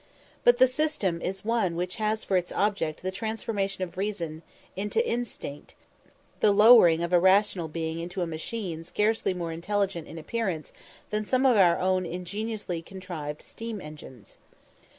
[0.43, 4.41] But the system is one which has for its object the transformation of reason
[4.75, 5.75] into instinct
[6.39, 10.73] the lowering of a rational being into a machine scarcely more intelligent in appearance
[11.11, 14.39] than some of our own ingeniously contrived steam engines.